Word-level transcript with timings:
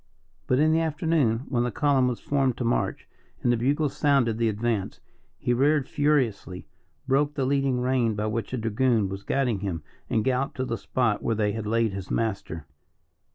But 0.47 0.57
in 0.57 0.71
the 0.71 0.79
afternoon, 0.81 1.43
when 1.47 1.61
the 1.61 1.69
column 1.69 2.07
was 2.07 2.19
formed 2.19 2.57
to 2.57 2.63
march, 2.63 3.07
and 3.43 3.53
the 3.53 3.57
bugles 3.57 3.95
sounded 3.95 4.39
the 4.39 4.49
advance, 4.49 4.99
he 5.37 5.53
reared 5.53 5.87
furiously, 5.87 6.65
broke 7.07 7.35
the 7.35 7.45
leading 7.45 7.79
rein 7.81 8.15
by 8.15 8.25
which 8.25 8.51
a 8.51 8.57
dragoon 8.57 9.09
was 9.09 9.21
guiding 9.21 9.59
him, 9.59 9.83
and 10.09 10.23
galloped 10.25 10.55
to 10.57 10.65
the 10.65 10.75
spot 10.79 11.21
where 11.21 11.35
they 11.35 11.51
had 11.51 11.67
laid 11.67 11.93
his 11.93 12.09
master. 12.09 12.65